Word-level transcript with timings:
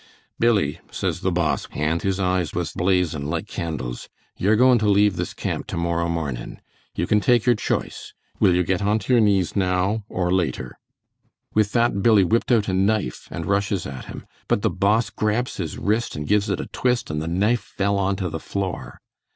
'Billie,' 0.39 0.79
says 0.89 1.19
the 1.21 1.31
Boss, 1.31 1.67
and 1.73 2.01
his 2.01 2.19
eyes 2.19 2.55
was 2.55 2.71
blazin' 2.73 3.27
like 3.29 3.45
candles; 3.45 4.09
'yer 4.35 4.55
goin' 4.55 4.79
to 4.79 4.89
leave 4.89 5.15
this 5.15 5.31
camp 5.35 5.67
to 5.67 5.77
morrow 5.77 6.09
mornin'. 6.09 6.59
You 6.95 7.05
can 7.05 7.19
take 7.21 7.45
your 7.45 7.53
choice; 7.53 8.11
will 8.39 8.55
you 8.55 8.63
get 8.63 8.81
onto 8.81 9.13
your 9.13 9.21
knees 9.21 9.55
now 9.55 10.03
or 10.09 10.33
later?' 10.33 10.79
With 11.53 11.73
that 11.73 12.01
Billie 12.01 12.23
whipped 12.23 12.51
out 12.51 12.67
a 12.67 12.73
knife 12.73 13.27
and 13.29 13.45
rushes 13.45 13.85
at 13.85 14.05
him; 14.05 14.25
but 14.47 14.63
the 14.63 14.71
Boss 14.71 15.11
grabs 15.11 15.57
his 15.57 15.77
wrist 15.77 16.15
and 16.15 16.27
gives 16.27 16.49
it 16.49 16.59
a 16.59 16.65
twist, 16.65 17.11
and 17.11 17.21
the 17.21 17.27
knife 17.27 17.61
fell 17.61 17.99
onto 17.99 18.27
the 18.27 18.39
floor. 18.39 19.01